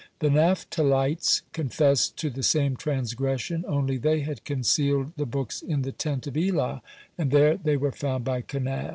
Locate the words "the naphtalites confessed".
0.17-2.17